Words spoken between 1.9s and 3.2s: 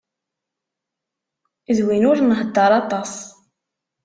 ur nhedder aṭas.